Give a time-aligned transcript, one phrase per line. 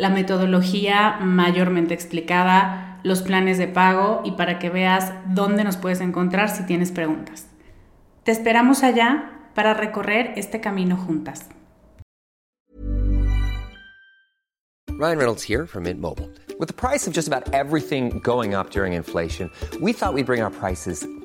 [0.00, 6.00] la metodología mayormente explicada, los planes de pago y para que veas dónde nos puedes
[6.00, 7.46] encontrar si tienes preguntas.
[8.24, 11.50] Te esperamos allá para recorrer este camino juntas.
[14.88, 16.30] Ryan Reynolds here from Mint Mobile.
[16.58, 19.50] With the price of just about everything going up during inflation,
[19.82, 21.06] we thought we'd bring our prices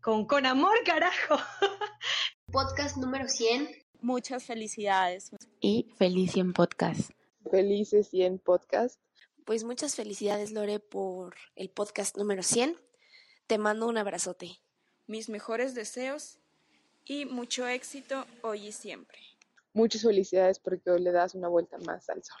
[0.00, 1.36] con con amor, carajo.
[2.52, 3.68] Podcast número 100.
[4.00, 5.30] Muchas felicidades.
[5.60, 7.10] y Feliz 100 Podcast.
[7.50, 9.00] Felices 100 Podcast.
[9.44, 12.78] Pues muchas felicidades Lore por el podcast número 100.
[13.46, 14.60] Te mando un abrazote.
[15.06, 16.38] Mis mejores deseos
[17.04, 19.18] y mucho éxito hoy y siempre.
[19.72, 22.40] Muchas felicidades porque hoy le das una vuelta más al sol.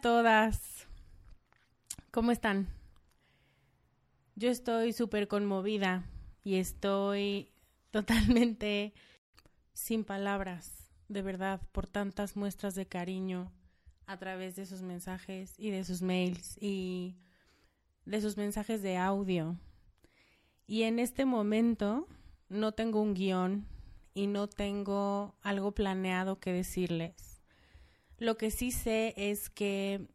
[0.00, 0.86] Todas.
[2.10, 2.68] ¿Cómo están?
[4.34, 6.04] Yo estoy súper conmovida
[6.42, 7.52] y estoy
[7.90, 8.94] totalmente
[9.72, 13.52] sin palabras, de verdad, por tantas muestras de cariño
[14.06, 17.16] a través de sus mensajes y de sus mails y
[18.06, 19.56] de sus mensajes de audio.
[20.66, 22.08] Y en este momento
[22.48, 23.66] no tengo un guion
[24.14, 27.29] y no tengo algo planeado que decirles.
[28.20, 30.06] Lo que sí sé es que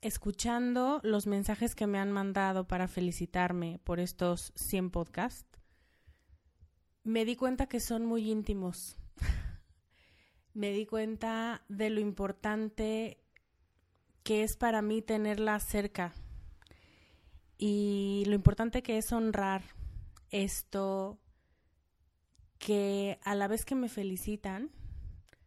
[0.00, 5.46] escuchando los mensajes que me han mandado para felicitarme por estos 100 podcasts,
[7.04, 8.98] me di cuenta que son muy íntimos.
[10.52, 13.22] me di cuenta de lo importante
[14.24, 16.12] que es para mí tenerla cerca
[17.56, 19.62] y lo importante que es honrar
[20.30, 21.20] esto
[22.58, 24.72] que a la vez que me felicitan,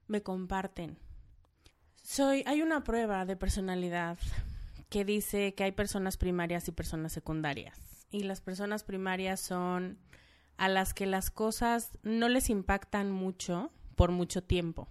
[0.08, 1.01] me comparten.
[2.12, 4.18] Soy, hay una prueba de personalidad
[4.90, 7.80] que dice que hay personas primarias y personas secundarias.
[8.12, 9.98] Y las personas primarias son
[10.58, 14.90] a las que las cosas no les impactan mucho por mucho tiempo.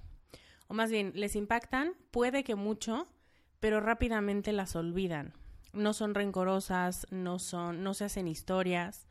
[0.67, 3.07] O más bien, les impactan, puede que mucho,
[3.59, 5.35] pero rápidamente las olvidan.
[5.75, 9.07] No son rencorosas, no son, no se hacen historias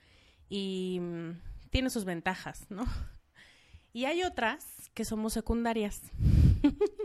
[0.50, 2.86] y mm, tiene sus ventajas, ¿no?
[3.94, 6.02] Y hay otras que somos secundarias.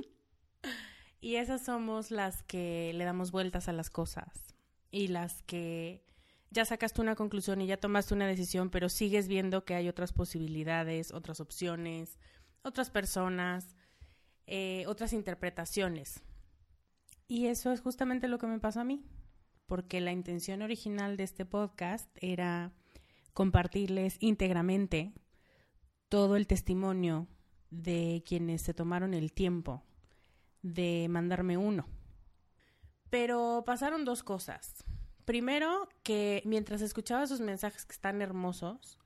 [1.24, 4.54] y esas somos las que le damos vueltas a las cosas
[4.90, 6.04] y las que
[6.50, 10.12] ya sacaste una conclusión y ya tomaste una decisión, pero sigues viendo que hay otras
[10.12, 12.18] posibilidades, otras opciones,
[12.60, 13.74] otras personas,
[14.46, 16.20] eh, otras interpretaciones.
[17.26, 19.02] Y eso es justamente lo que me pasó a mí,
[19.64, 22.74] porque la intención original de este podcast era
[23.32, 25.14] compartirles íntegramente
[26.10, 27.28] todo el testimonio
[27.70, 29.86] de quienes se tomaron el tiempo
[30.64, 31.86] de mandarme uno.
[33.10, 34.82] Pero pasaron dos cosas.
[35.24, 38.98] Primero, que mientras escuchaba sus mensajes que están hermosos,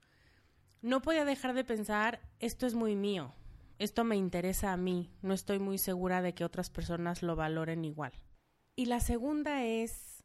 [0.81, 3.35] no podía dejar de pensar, esto es muy mío,
[3.79, 7.85] esto me interesa a mí, no estoy muy segura de que otras personas lo valoren
[7.85, 8.13] igual.
[8.77, 10.25] Y la segunda es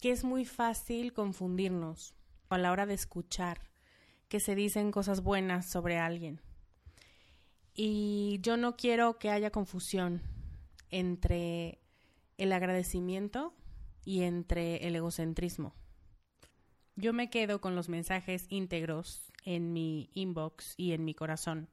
[0.00, 2.14] que es muy fácil confundirnos
[2.48, 3.70] a la hora de escuchar
[4.28, 6.40] que se dicen cosas buenas sobre alguien.
[7.74, 10.33] Y yo no quiero que haya confusión
[10.94, 11.80] entre
[12.38, 13.52] el agradecimiento
[14.04, 15.74] y entre el egocentrismo.
[16.94, 21.68] Yo me quedo con los mensajes íntegros en mi inbox y en mi corazón.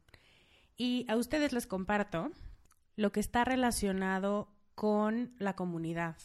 [0.76, 2.32] Y a ustedes les comparto
[2.96, 6.18] lo que está relacionado con la comunidad,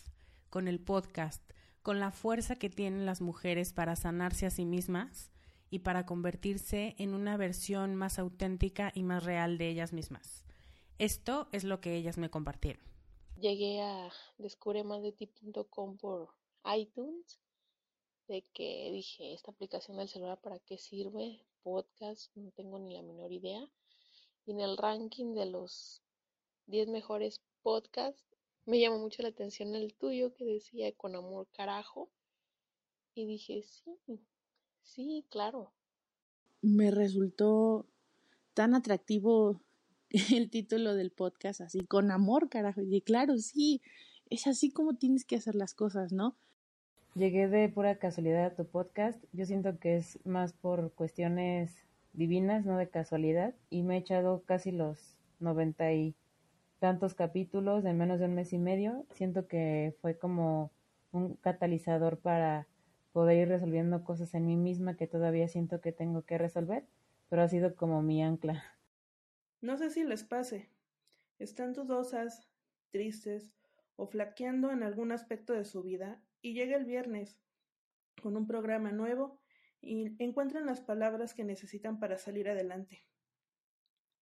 [0.48, 1.43] con el podcast,
[1.82, 5.31] con la fuerza que tienen las mujeres para sanarse a sí mismas
[5.69, 10.45] y para convertirse en una versión más auténtica y más real de ellas mismas.
[10.98, 12.82] Esto es lo que ellas me compartieron.
[13.38, 16.31] Llegué a descubremasdeti.com por
[16.75, 17.38] iTunes,
[18.28, 23.02] de que dije, esta aplicación del celular para qué sirve, podcast, no tengo ni la
[23.02, 23.70] menor idea.
[24.46, 26.00] Y en el ranking de los
[26.64, 28.25] 10 mejores podcasts,
[28.64, 32.08] me llamó mucho la atención el tuyo que decía con amor carajo.
[33.14, 33.98] Y dije, sí,
[34.82, 35.75] sí, claro.
[36.62, 37.87] Me resultó
[38.54, 39.60] tan atractivo
[40.35, 42.81] el título del podcast así, con amor, carajo.
[42.82, 43.82] Y claro, sí,
[44.31, 46.37] es así como tienes que hacer las cosas, ¿no?
[47.14, 49.23] Llegué de pura casualidad a tu podcast.
[49.32, 53.55] Yo siento que es más por cuestiones divinas, no de casualidad.
[53.70, 56.14] Y me he echado casi los noventa y
[56.79, 59.06] tantos capítulos en menos de un mes y medio.
[59.12, 60.70] Siento que fue como
[61.12, 62.67] un catalizador para
[63.12, 66.85] poder ir resolviendo cosas en mí misma que todavía siento que tengo que resolver,
[67.31, 68.75] pero ha sido como mi ancla.
[69.67, 70.71] No sé si les pase.
[71.41, 72.49] Están dudosas,
[72.93, 73.53] tristes
[73.97, 77.41] o flaqueando en algún aspecto de su vida y llega el viernes
[78.23, 79.41] con un programa nuevo
[79.81, 83.05] y encuentran las palabras que necesitan para salir adelante.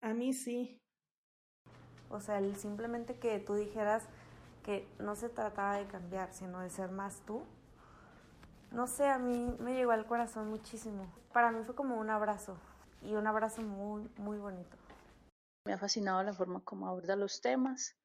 [0.02, 0.80] A mí sí.
[2.12, 4.04] O sea, el simplemente que tú dijeras
[4.64, 7.42] que no se trataba de cambiar, sino de ser más tú.
[8.70, 11.12] No sé, a mí me llegó al corazón muchísimo.
[11.34, 12.60] Para mí fue como un abrazo
[13.02, 14.81] y un abrazo muy, muy bonito.
[15.66, 17.96] Me ha fascinado la forma como aborda los temas,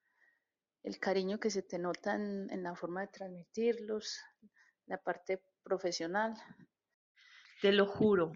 [0.82, 4.20] el cariño que se te nota en, en la forma de transmitirlos,
[4.86, 6.34] la parte profesional.
[7.62, 8.32] Te lo juro,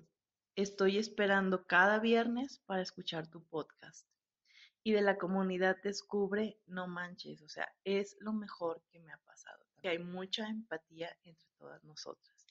[0.57, 4.07] estoy esperando cada viernes para escuchar tu podcast.
[4.83, 9.19] Y de la comunidad descubre, no manches, o sea, es lo mejor que me ha
[9.19, 9.63] pasado.
[9.83, 12.47] Hay mucha empatía entre todas nosotras.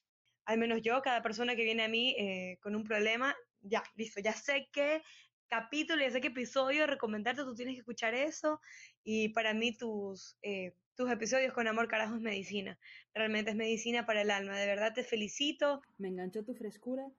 [0.45, 4.19] Al menos yo, cada persona que viene a mí eh, con un problema, ya, listo,
[4.21, 5.03] ya sé que
[5.49, 8.61] capítulo, ya sé qué episodio recomendarte, tú tienes que escuchar eso.
[9.03, 12.79] Y para mí tus, eh, tus episodios con amor carajo es medicina.
[13.13, 14.57] Realmente es medicina para el alma.
[14.57, 15.81] De verdad te felicito.
[15.97, 17.11] Me enganchó tu frescura,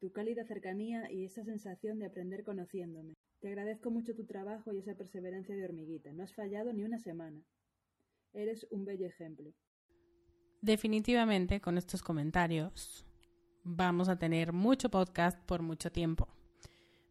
[0.00, 3.14] tu cálida cercanía y esa sensación de aprender conociéndome.
[3.40, 6.12] Te agradezco mucho tu trabajo y esa perseverancia de hormiguita.
[6.12, 7.42] No has fallado ni una semana.
[8.32, 9.52] Eres un bello ejemplo.
[10.60, 13.04] Definitivamente con estos comentarios
[13.64, 16.41] vamos a tener mucho podcast por mucho tiempo.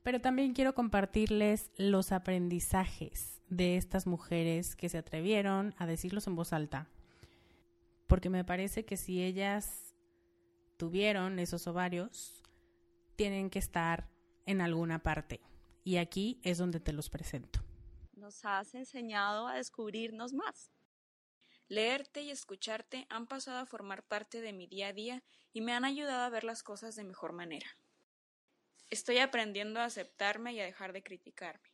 [0.03, 6.35] Pero también quiero compartirles los aprendizajes de estas mujeres que se atrevieron a decirlos en
[6.35, 6.87] voz alta.
[8.07, 9.95] Porque me parece que si ellas
[10.77, 12.43] tuvieron esos ovarios,
[13.15, 14.09] tienen que estar
[14.45, 15.41] en alguna parte.
[15.83, 17.59] Y aquí es donde te los presento.
[18.13, 20.71] Nos has enseñado a descubrirnos más.
[21.67, 25.73] Leerte y escucharte han pasado a formar parte de mi día a día y me
[25.73, 27.67] han ayudado a ver las cosas de mejor manera.
[28.91, 31.69] Estoy aprendiendo a aceptarme y a dejar de criticarme.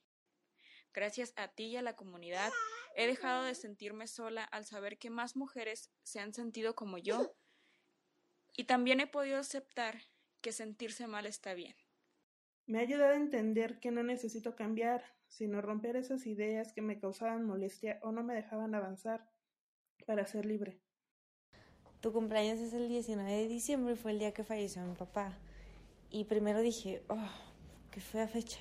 [0.94, 2.52] Gracias a ti y a la comunidad
[2.96, 7.36] he dejado de sentirme sola al saber que más mujeres se han sentido como yo
[8.56, 10.00] y también he podido aceptar
[10.42, 11.76] que sentirse mal está bien.
[12.68, 17.00] Me ha ayudado a entender que no necesito cambiar, sino romper esas ideas que me
[17.00, 19.28] causaban molestia o no me dejaban avanzar
[20.06, 20.80] para ser libre.
[22.00, 25.36] Tu cumpleaños es el 19 de diciembre y fue el día que falleció mi papá.
[26.10, 27.30] Y primero dije, oh,
[27.92, 28.60] qué fea fecha,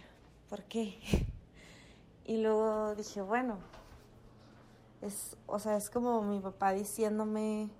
[0.48, 0.98] ¿por qué?
[2.28, 3.60] Y luego dije, bueno,
[5.00, 7.70] es, o sea, es como mi papá diciéndome,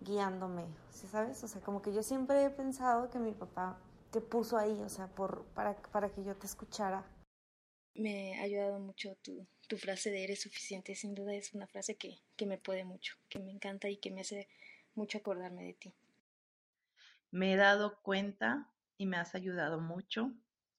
[0.00, 1.44] guiándome, ¿sí sabes?
[1.44, 3.78] O sea, como que yo siempre he pensado que mi papá
[4.10, 7.04] te puso ahí, o sea, por, para, para que yo te escuchara.
[7.94, 10.94] Me ha ayudado mucho tu, tu frase de eres suficiente.
[10.94, 14.10] Sin duda es una frase que, que me puede mucho, que me encanta y que
[14.10, 14.48] me hace
[14.94, 15.94] mucho acordarme de ti.
[17.34, 20.30] Me he dado cuenta y me has ayudado mucho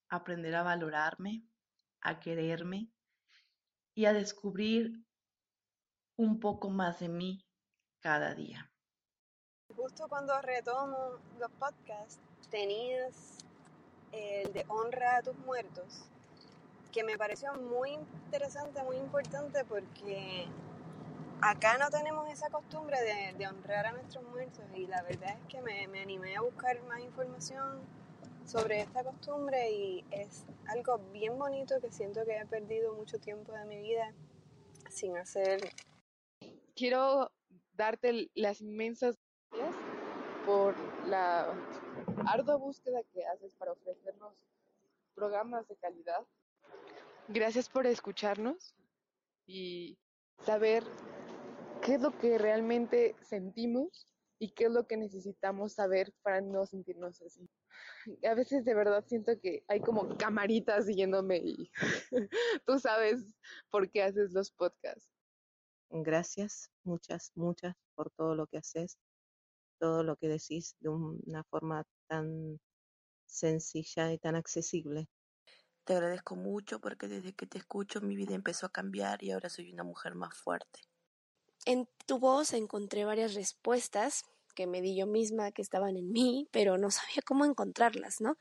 [0.08, 1.44] a aprender a valorarme,
[2.00, 2.90] a quererme
[3.94, 5.06] y a descubrir
[6.16, 7.46] un poco más de mí
[8.00, 8.72] cada día.
[9.76, 13.40] Justo cuando retomo los podcasts, tenías
[14.14, 16.06] el de honra a tus muertos,
[16.94, 20.48] que me pareció muy interesante, muy importante porque
[21.42, 22.98] acá no tenemos esa costumbre
[23.38, 26.82] de, honrar a nuestros muertos y la verdad es que me, me animé a buscar
[26.84, 27.82] más información
[28.46, 33.52] sobre esta costumbre y es algo bien bonito que siento que he perdido mucho tiempo
[33.54, 34.14] de mi vida
[34.90, 35.62] sin hacer.
[36.76, 37.32] Quiero
[37.74, 39.18] darte las inmensas
[39.52, 39.76] gracias
[40.46, 40.76] por
[41.08, 41.54] la
[42.28, 44.34] ardua búsqueda que haces para ofrecernos
[45.16, 46.24] programas de calidad.
[47.28, 48.76] Gracias por escucharnos
[49.48, 49.98] y
[50.44, 50.84] saber
[51.86, 54.08] qué es lo que realmente sentimos
[54.40, 57.48] y qué es lo que necesitamos saber para no sentirnos así.
[58.28, 61.72] A veces de verdad siento que hay como camaritas siguiéndome y
[62.66, 63.24] tú sabes
[63.70, 65.12] por qué haces los podcasts.
[65.92, 68.98] Gracias, muchas, muchas por todo lo que haces,
[69.80, 72.60] todo lo que decís de una forma tan
[73.28, 75.08] sencilla y tan accesible.
[75.84, 79.50] Te agradezco mucho porque desde que te escucho mi vida empezó a cambiar y ahora
[79.50, 80.80] soy una mujer más fuerte.
[81.66, 84.24] En tu voz encontré varias respuestas
[84.56, 88.38] que me di yo misma que estaban en mí, pero no sabía cómo encontrarlas, ¿no?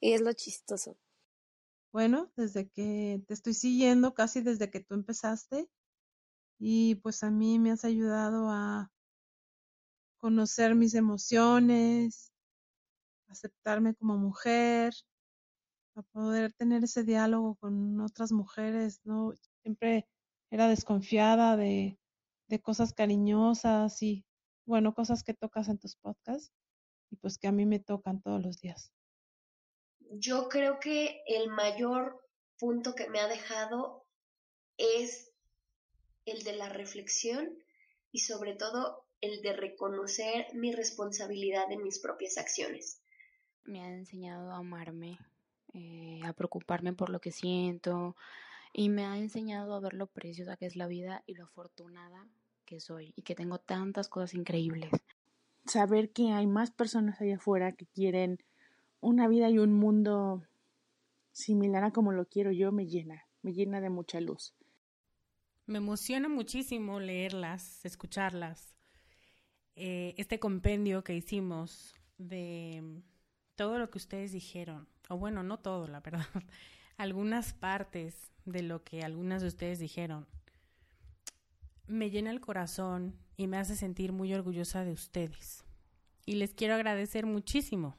[0.00, 0.96] Y es lo chistoso.
[1.92, 5.68] Bueno, desde que te estoy siguiendo, casi desde que tú empezaste,
[6.58, 8.90] y pues a mí me has ayudado a
[10.18, 12.32] conocer mis emociones,
[13.28, 14.92] aceptarme como mujer,
[15.94, 19.32] a poder tener ese diálogo con otras mujeres, ¿no?
[19.62, 20.08] Siempre
[20.50, 21.98] era desconfiada de,
[22.48, 24.24] de cosas cariñosas y,
[24.66, 26.52] bueno, cosas que tocas en tus podcasts
[27.10, 28.92] y pues que a mí me tocan todos los días.
[30.10, 32.20] Yo creo que el mayor
[32.58, 34.06] punto que me ha dejado
[34.76, 35.32] es
[36.24, 37.58] el de la reflexión
[38.12, 43.00] y sobre todo el de reconocer mi responsabilidad en mis propias acciones.
[43.64, 45.18] Me ha enseñado a amarme,
[45.72, 48.16] eh, a preocuparme por lo que siento
[48.76, 52.28] y me ha enseñado a ver lo preciosa que es la vida y lo afortunada
[52.66, 54.90] que soy y que tengo tantas cosas increíbles.
[55.64, 58.42] Saber que hay más personas allá afuera que quieren
[59.00, 60.42] una vida y un mundo
[61.30, 64.54] similar a como lo quiero yo me llena, me llena de mucha luz.
[65.66, 68.74] Me emociona muchísimo leerlas, escucharlas.
[69.76, 73.02] Eh, este compendio que hicimos de
[73.54, 76.26] todo lo que ustedes dijeron, o bueno, no todo, la verdad,
[76.96, 80.26] algunas partes de lo que algunas de ustedes dijeron,
[81.86, 85.64] me llena el corazón y me hace sentir muy orgullosa de ustedes.
[86.26, 87.96] Y les quiero agradecer muchísimo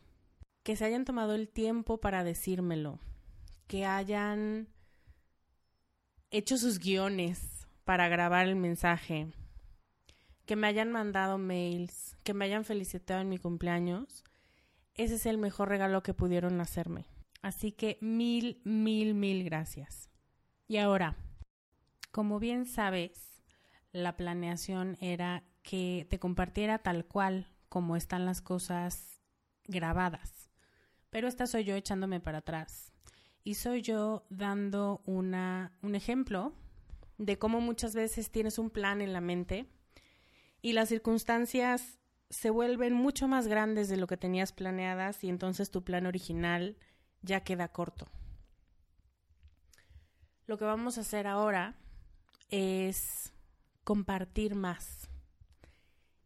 [0.63, 2.99] que se hayan tomado el tiempo para decírmelo,
[3.67, 4.67] que hayan
[6.31, 9.27] hecho sus guiones para grabar el mensaje,
[10.45, 14.23] que me hayan mandado mails, que me hayan felicitado en mi cumpleaños.
[14.95, 17.05] Ese es el mejor regalo que pudieron hacerme.
[17.41, 20.09] Así que mil, mil, mil gracias.
[20.67, 21.15] Y ahora,
[22.11, 23.43] como bien sabes,
[23.91, 29.21] la planeación era que te compartiera tal cual como están las cosas
[29.65, 30.49] grabadas.
[31.09, 32.91] Pero esta soy yo echándome para atrás.
[33.43, 36.53] Y soy yo dando una, un ejemplo
[37.17, 39.69] de cómo muchas veces tienes un plan en la mente
[40.61, 45.69] y las circunstancias se vuelven mucho más grandes de lo que tenías planeadas y entonces
[45.69, 46.75] tu plan original
[47.21, 48.09] ya queda corto.
[50.47, 51.75] Lo que vamos a hacer ahora
[52.49, 53.33] es
[53.83, 55.09] compartir más.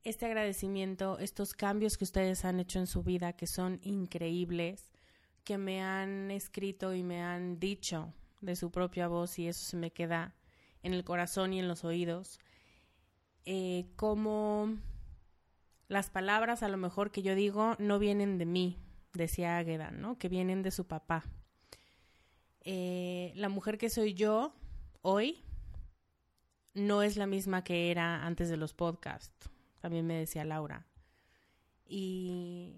[0.03, 4.91] Este agradecimiento, estos cambios que ustedes han hecho en su vida, que son increíbles,
[5.43, 9.77] que me han escrito y me han dicho de su propia voz y eso se
[9.77, 10.35] me queda
[10.83, 12.39] en el corazón y en los oídos,
[13.45, 14.77] eh, como
[15.87, 18.77] las palabras a lo mejor que yo digo no vienen de mí,
[19.13, 20.17] decía Águeda, ¿no?
[20.17, 21.23] Que vienen de su papá.
[22.61, 24.53] Eh, la mujer que soy yo
[25.01, 25.43] hoy
[26.73, 29.49] no es la misma que era antes de los podcasts,
[29.81, 30.85] también me decía Laura.
[31.85, 32.75] Y,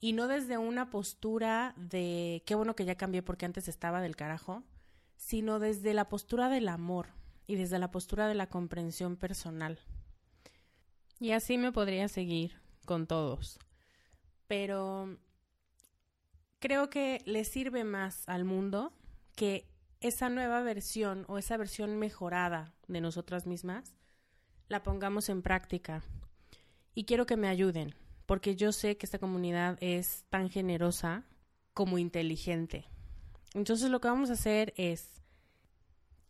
[0.00, 4.16] y no desde una postura de qué bueno que ya cambié porque antes estaba del
[4.16, 4.64] carajo,
[5.16, 7.08] sino desde la postura del amor
[7.46, 9.78] y desde la postura de la comprensión personal.
[11.18, 13.58] Y así me podría seguir con todos.
[14.46, 15.18] Pero
[16.58, 18.92] creo que le sirve más al mundo
[19.34, 19.66] que
[20.00, 23.94] esa nueva versión o esa versión mejorada de nosotras mismas
[24.68, 26.02] la pongamos en práctica.
[26.94, 27.94] Y quiero que me ayuden,
[28.26, 31.24] porque yo sé que esta comunidad es tan generosa
[31.74, 32.86] como inteligente.
[33.54, 35.22] Entonces lo que vamos a hacer es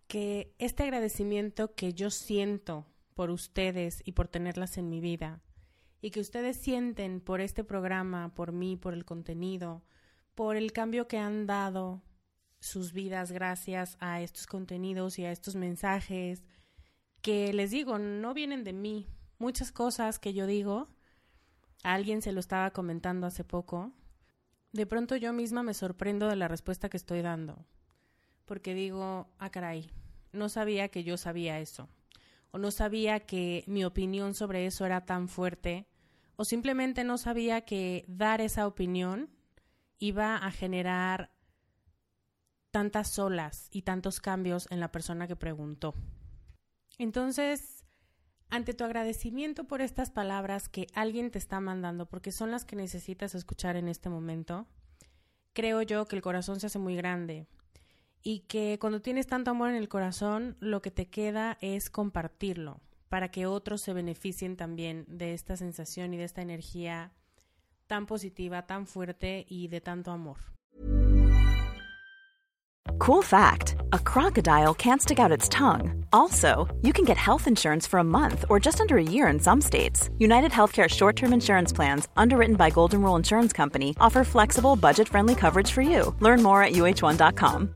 [0.07, 5.42] que este agradecimiento que yo siento por ustedes y por tenerlas en mi vida,
[6.02, 9.83] y que ustedes sienten por este programa, por mí, por el contenido,
[10.35, 12.02] por el cambio que han dado
[12.60, 16.44] sus vidas gracias a estos contenidos y a estos mensajes,
[17.22, 19.06] que les digo, no vienen de mí.
[19.38, 20.88] Muchas cosas que yo digo,
[21.82, 23.92] a alguien se lo estaba comentando hace poco,
[24.72, 27.64] de pronto yo misma me sorprendo de la respuesta que estoy dando,
[28.44, 29.90] porque digo, ah, caray,
[30.32, 31.88] no sabía que yo sabía eso,
[32.50, 35.86] o no sabía que mi opinión sobre eso era tan fuerte,
[36.36, 39.30] o simplemente no sabía que dar esa opinión
[39.98, 41.30] iba a generar
[42.70, 45.94] tantas olas y tantos cambios en la persona que preguntó.
[46.98, 47.84] Entonces,
[48.50, 52.76] ante tu agradecimiento por estas palabras que alguien te está mandando, porque son las que
[52.76, 54.66] necesitas escuchar en este momento,
[55.52, 57.46] creo yo que el corazón se hace muy grande
[58.22, 62.80] y que cuando tienes tanto amor en el corazón, lo que te queda es compartirlo
[63.08, 67.12] para que otros se beneficien también de esta sensación y de esta energía
[67.86, 70.38] tan positiva, tan fuerte y de tanto amor.
[72.99, 76.04] Cool fact a crocodile can't stick out its tongue.
[76.12, 79.40] Also, you can get health insurance for a month or just under a year in
[79.40, 80.10] some states.
[80.18, 85.08] United Healthcare short term insurance plans, underwritten by Golden Rule Insurance Company, offer flexible, budget
[85.08, 86.14] friendly coverage for you.
[86.20, 87.75] Learn more at uh1.com.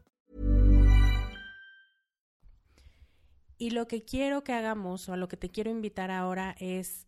[3.56, 7.06] Y lo que quiero que hagamos, o a lo que te quiero invitar ahora, es: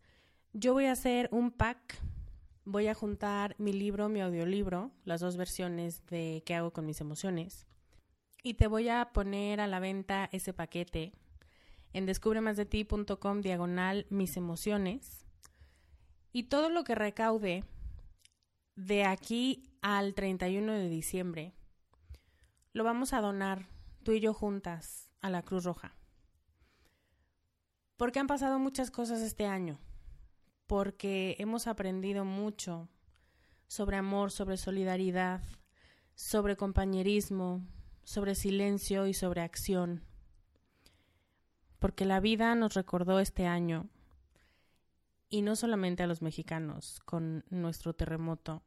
[0.53, 1.99] yo voy a hacer un pack.
[2.65, 6.99] Voy a juntar mi libro, mi audiolibro, las dos versiones de qué hago con mis
[6.99, 7.67] emociones
[8.43, 11.13] y te voy a poner a la venta ese paquete
[11.93, 15.25] en descubremasdeti.com diagonal mis emociones
[16.31, 17.63] y todo lo que recaude
[18.75, 21.53] de aquí al 31 de diciembre
[22.73, 23.67] lo vamos a donar
[24.03, 25.95] tú y yo juntas a la Cruz Roja.
[27.97, 29.79] Porque han pasado muchas cosas este año,
[30.67, 32.87] porque hemos aprendido mucho
[33.67, 35.41] sobre amor, sobre solidaridad,
[36.13, 37.65] sobre compañerismo,
[38.07, 40.01] sobre silencio y sobre acción.
[41.77, 43.89] Porque la vida nos recordó este año,
[45.27, 48.63] y no solamente a los mexicanos con nuestro terremoto,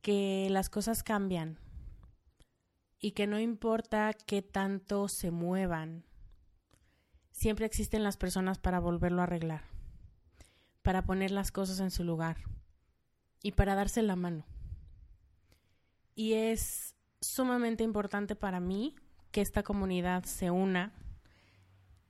[0.00, 1.58] que las cosas cambian
[3.00, 6.04] y que no importa qué tanto se muevan,
[7.32, 9.64] siempre existen las personas para volverlo a arreglar,
[10.82, 12.36] para poner las cosas en su lugar
[13.42, 14.46] y para darse la mano.
[16.14, 16.95] Y es
[17.26, 18.94] sumamente importante para mí
[19.30, 20.92] que esta comunidad se una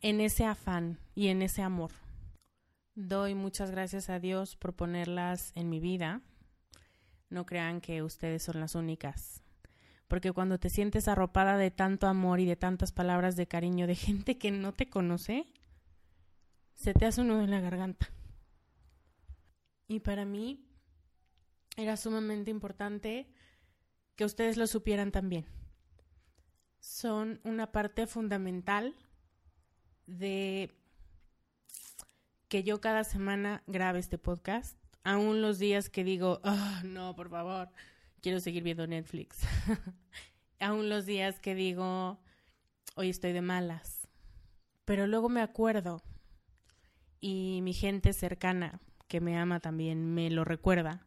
[0.00, 1.90] en ese afán y en ese amor.
[2.94, 6.22] Doy muchas gracias a Dios por ponerlas en mi vida.
[7.28, 9.42] No crean que ustedes son las únicas.
[10.08, 13.94] Porque cuando te sientes arropada de tanto amor y de tantas palabras de cariño de
[13.96, 15.46] gente que no te conoce,
[16.74, 18.08] se te hace un nudo en la garganta.
[19.88, 20.64] Y para mí
[21.76, 23.28] era sumamente importante
[24.16, 25.46] que ustedes lo supieran también.
[26.80, 28.94] Son una parte fundamental
[30.06, 30.74] de
[32.48, 37.28] que yo cada semana grabe este podcast, aún los días que digo, oh, no, por
[37.28, 37.68] favor,
[38.20, 39.40] quiero seguir viendo Netflix,
[40.60, 42.20] aún los días que digo,
[42.94, 44.08] hoy estoy de malas,
[44.84, 46.02] pero luego me acuerdo
[47.20, 51.05] y mi gente cercana que me ama también me lo recuerda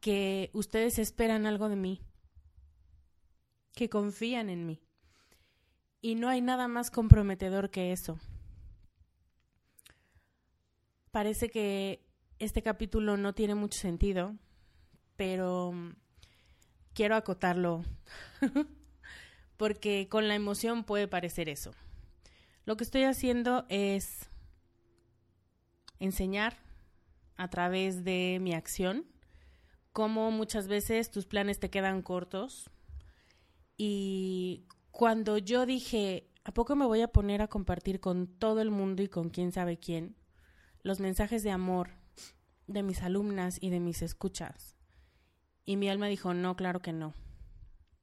[0.00, 2.00] que ustedes esperan algo de mí,
[3.74, 4.82] que confían en mí.
[6.00, 8.18] Y no hay nada más comprometedor que eso.
[11.10, 12.06] Parece que
[12.38, 14.34] este capítulo no tiene mucho sentido,
[15.16, 15.74] pero
[16.94, 17.84] quiero acotarlo
[19.58, 21.72] porque con la emoción puede parecer eso.
[22.64, 24.30] Lo que estoy haciendo es
[25.98, 26.56] enseñar
[27.36, 29.04] a través de mi acción
[29.92, 32.70] cómo muchas veces tus planes te quedan cortos.
[33.76, 38.70] Y cuando yo dije, ¿a poco me voy a poner a compartir con todo el
[38.70, 40.16] mundo y con quién sabe quién
[40.82, 41.90] los mensajes de amor
[42.66, 44.76] de mis alumnas y de mis escuchas?
[45.64, 47.14] Y mi alma dijo, no, claro que no.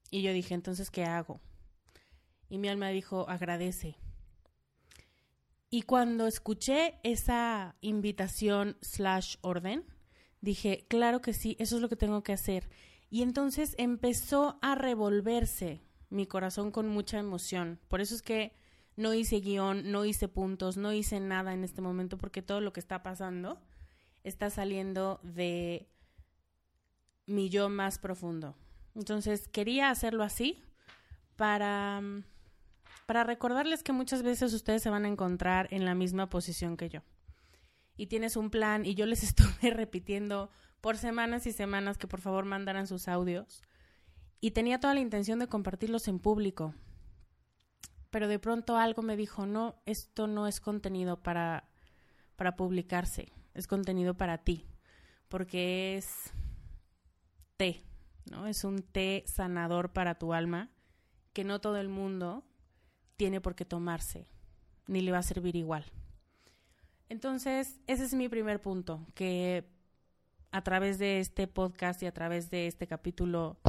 [0.10, 1.42] Y yo dije, entonces, ¿qué hago?
[2.50, 3.98] Y mi alma dijo, agradece.
[5.70, 9.84] Y cuando escuché esa invitación slash orden,
[10.48, 12.70] dije, claro que sí, eso es lo que tengo que hacer.
[13.10, 17.80] Y entonces empezó a revolverse mi corazón con mucha emoción.
[17.88, 18.54] Por eso es que
[18.96, 22.74] no hice guion, no hice puntos, no hice nada en este momento porque todo lo
[22.74, 23.62] que está pasando
[24.24, 25.90] está saliendo de
[27.26, 28.56] mi yo más profundo.
[28.96, 30.64] Entonces quería hacerlo así
[31.36, 32.02] para,
[33.06, 36.90] para recordarles que muchas veces ustedes se van a encontrar en la misma posición que
[36.90, 37.02] yo.
[37.98, 40.50] Y tienes un plan y yo les estuve repitiendo
[40.82, 43.62] por semanas y semanas que por favor mandaran sus audios.
[44.40, 46.76] Y tenía toda la intención de compartirlos en público.
[48.10, 51.70] Pero de pronto algo me dijo, no, esto no es contenido para,
[52.36, 54.66] para publicarse, es contenido para ti,
[55.28, 56.32] porque es
[57.58, 57.84] té,
[58.32, 58.48] ¿no?
[58.48, 60.70] Es un té sanador para tu alma
[61.34, 62.46] que no todo el mundo
[63.18, 64.28] tiene por qué tomarse,
[64.88, 65.86] ni le va a servir igual.
[67.10, 69.70] Entonces, ese es mi primer punto, que
[70.52, 73.60] a través de este podcast y a través de este capítulo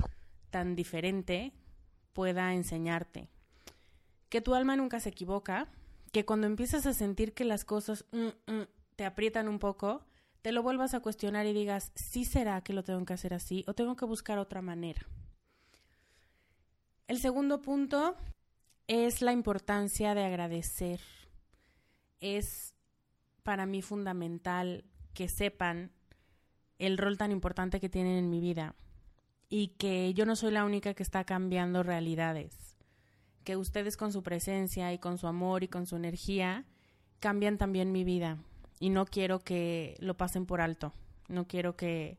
[0.50, 1.52] tan diferente
[2.12, 3.28] pueda enseñarte.
[4.28, 5.68] Que tu alma nunca se equivoca,
[6.12, 10.04] que cuando empiezas a sentir que las cosas mm, mm, te aprietan un poco,
[10.42, 13.64] te lo vuelvas a cuestionar y digas, ¿sí será que lo tengo que hacer así
[13.66, 15.06] o tengo que buscar otra manera?
[17.06, 18.16] El segundo punto
[18.86, 21.00] es la importancia de agradecer.
[22.20, 22.74] Es
[23.48, 24.84] para mí fundamental
[25.14, 25.90] que sepan
[26.78, 28.74] el rol tan importante que tienen en mi vida
[29.48, 32.76] y que yo no soy la única que está cambiando realidades,
[33.44, 36.66] que ustedes con su presencia y con su amor y con su energía
[37.20, 38.36] cambian también mi vida.
[38.80, 40.92] Y no quiero que lo pasen por alto,
[41.28, 42.18] no quiero que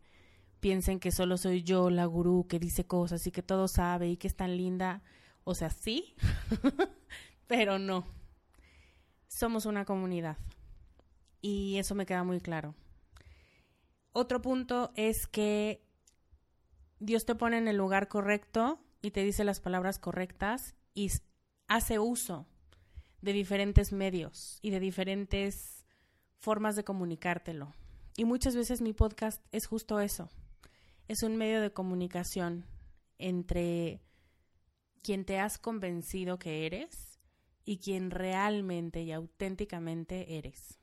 [0.59, 4.17] piensen que solo soy yo la gurú que dice cosas y que todo sabe y
[4.17, 5.03] que es tan linda,
[5.43, 6.15] o sea, sí,
[7.45, 8.07] pero no.
[9.27, 10.37] Somos una comunidad
[11.41, 12.75] y eso me queda muy claro.
[14.11, 15.85] Otro punto es que
[16.99, 21.09] Dios te pone en el lugar correcto y te dice las palabras correctas y
[21.67, 22.45] hace uso
[23.21, 25.85] de diferentes medios y de diferentes
[26.37, 27.73] formas de comunicártelo.
[28.17, 30.29] Y muchas veces mi podcast es justo eso.
[31.07, 32.65] Es un medio de comunicación
[33.17, 34.01] entre
[35.01, 37.19] quien te has convencido que eres
[37.63, 40.79] y quien realmente y auténticamente eres.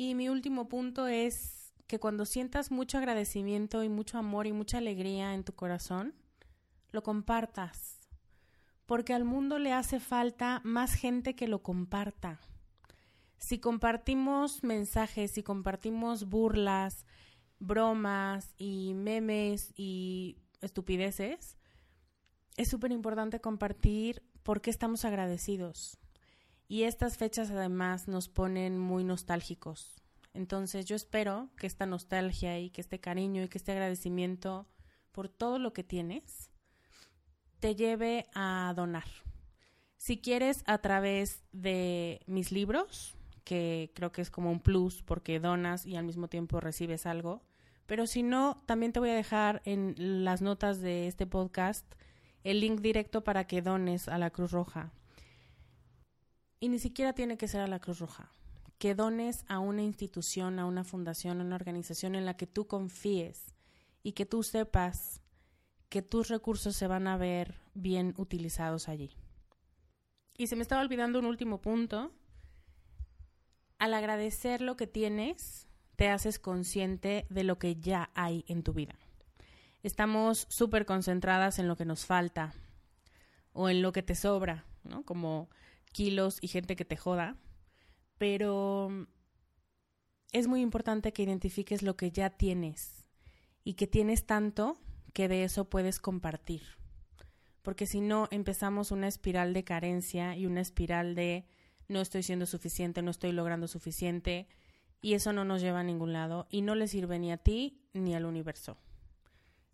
[0.00, 4.78] Y mi último punto es que cuando sientas mucho agradecimiento y mucho amor y mucha
[4.78, 6.14] alegría en tu corazón,
[6.90, 8.00] lo compartas,
[8.86, 12.40] porque al mundo le hace falta más gente que lo comparta.
[13.36, 17.04] Si compartimos mensajes, si compartimos burlas,
[17.58, 21.58] bromas y memes y estupideces,
[22.56, 25.99] es súper importante compartir por qué estamos agradecidos.
[26.70, 29.96] Y estas fechas además nos ponen muy nostálgicos.
[30.34, 34.68] Entonces yo espero que esta nostalgia y que este cariño y que este agradecimiento
[35.10, 36.52] por todo lo que tienes
[37.58, 39.08] te lleve a donar.
[39.96, 45.40] Si quieres a través de mis libros, que creo que es como un plus porque
[45.40, 47.42] donas y al mismo tiempo recibes algo,
[47.86, 51.84] pero si no, también te voy a dejar en las notas de este podcast
[52.44, 54.92] el link directo para que dones a la Cruz Roja.
[56.60, 58.30] Y ni siquiera tiene que ser a la Cruz Roja
[58.80, 62.66] que dones a una institución, a una fundación, a una organización en la que tú
[62.66, 63.54] confíes
[64.02, 65.20] y que tú sepas
[65.90, 69.10] que tus recursos se van a ver bien utilizados allí.
[70.38, 72.10] Y se me estaba olvidando un último punto.
[73.78, 78.72] Al agradecer lo que tienes, te haces consciente de lo que ya hay en tu
[78.72, 78.94] vida.
[79.82, 82.54] Estamos súper concentradas en lo que nos falta
[83.52, 85.02] o en lo que te sobra, ¿no?
[85.04, 85.50] Como
[85.92, 87.36] kilos y gente que te joda
[88.20, 89.06] pero
[90.30, 93.06] es muy importante que identifiques lo que ya tienes
[93.64, 94.78] y que tienes tanto
[95.14, 96.60] que de eso puedes compartir.
[97.62, 101.46] Porque si no, empezamos una espiral de carencia y una espiral de
[101.88, 104.48] no estoy siendo suficiente, no estoy logrando suficiente,
[105.00, 107.80] y eso no nos lleva a ningún lado y no le sirve ni a ti
[107.94, 108.76] ni al universo.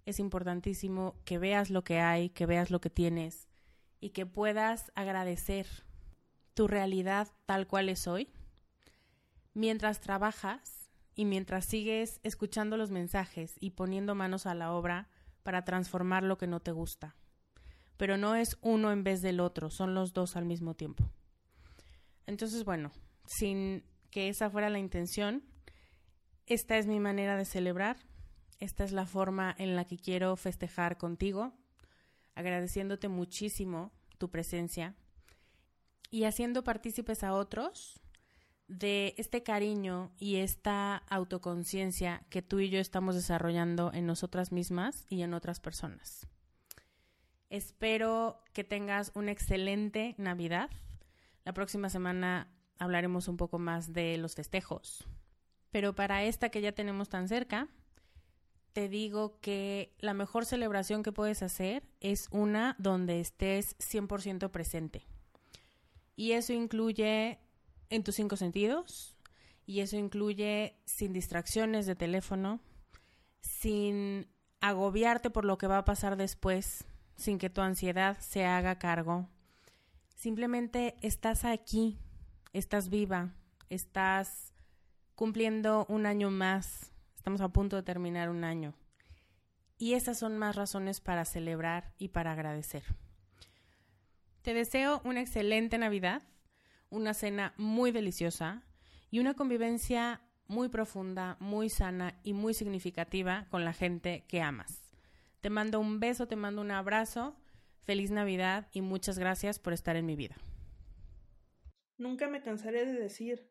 [0.04, 3.48] Es importantísimo que veas lo que hay, que veas lo que tienes
[4.00, 5.66] y que puedas agradecer
[6.56, 8.32] tu realidad tal cual es hoy
[9.52, 15.08] mientras trabajas y mientras sigues escuchando los mensajes y poniendo manos a la obra
[15.42, 17.14] para transformar lo que no te gusta.
[17.98, 21.10] Pero no es uno en vez del otro, son los dos al mismo tiempo.
[22.26, 22.90] Entonces, bueno,
[23.26, 25.42] sin que esa fuera la intención,
[26.46, 27.98] esta es mi manera de celebrar,
[28.60, 31.52] esta es la forma en la que quiero festejar contigo,
[32.34, 34.94] agradeciéndote muchísimo tu presencia
[36.10, 38.00] y haciendo partícipes a otros
[38.68, 45.06] de este cariño y esta autoconciencia que tú y yo estamos desarrollando en nosotras mismas
[45.08, 46.26] y en otras personas.
[47.48, 50.70] Espero que tengas una excelente Navidad.
[51.44, 55.06] La próxima semana hablaremos un poco más de los festejos.
[55.70, 57.68] Pero para esta que ya tenemos tan cerca,
[58.72, 65.06] te digo que la mejor celebración que puedes hacer es una donde estés 100% presente.
[66.16, 67.38] Y eso incluye
[67.90, 69.16] en tus cinco sentidos,
[69.66, 72.60] y eso incluye sin distracciones de teléfono,
[73.40, 74.26] sin
[74.60, 76.84] agobiarte por lo que va a pasar después,
[77.16, 79.28] sin que tu ansiedad se haga cargo.
[80.14, 81.98] Simplemente estás aquí,
[82.52, 83.34] estás viva,
[83.68, 84.54] estás
[85.14, 88.74] cumpliendo un año más, estamos a punto de terminar un año.
[89.78, 92.84] Y esas son más razones para celebrar y para agradecer.
[94.46, 96.22] Te deseo una excelente Navidad,
[96.88, 98.62] una cena muy deliciosa
[99.10, 104.84] y una convivencia muy profunda, muy sana y muy significativa con la gente que amas.
[105.40, 107.34] Te mando un beso, te mando un abrazo,
[107.82, 110.36] feliz Navidad y muchas gracias por estar en mi vida.
[111.98, 113.50] Nunca me cansaré de decir,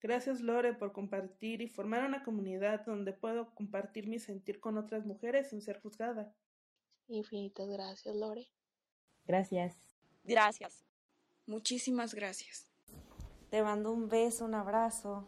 [0.00, 5.06] gracias Lore por compartir y formar una comunidad donde puedo compartir mi sentir con otras
[5.06, 6.34] mujeres sin ser juzgada.
[7.06, 8.48] Infinitas gracias Lore.
[9.24, 9.87] Gracias.
[10.28, 10.84] Gracias.
[11.46, 12.70] Muchísimas gracias.
[13.50, 15.26] Te mando un beso, un abrazo.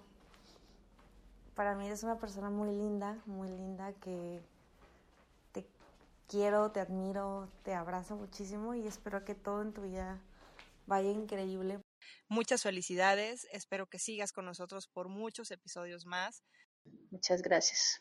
[1.55, 4.41] Para mí eres una persona muy linda, muy linda que
[5.53, 5.67] te
[6.29, 10.21] quiero, te admiro, te abrazo muchísimo y espero que todo en tu vida
[10.87, 11.81] vaya increíble.
[12.29, 16.43] Muchas felicidades, espero que sigas con nosotros por muchos episodios más.
[17.11, 18.01] Muchas gracias.